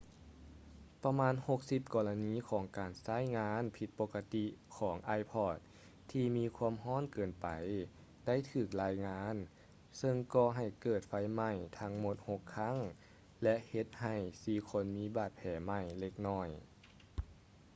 [1.03, 5.57] ປະມານ 60 ກໍລະນີຂອງການໃຊ້ງານຜິດປົກກະຕິກຂອງ ipod
[6.11, 7.47] ທີ່ມີຄວາມຮ້ອນເກີນໄປ
[8.25, 9.35] ໄດ້ຖືກລາຍງານ
[9.97, 12.77] ເຊິ່ງກໍໃຫ້ເກີດໄຟໄໝ້ທັງໝົດຫົກຄັ້ງ
[13.43, 16.47] ແລະ ເຮັດໃຫ້ສີ່ຄົນມີບາດແຜໄໝ້ເລັກນ້ອຍ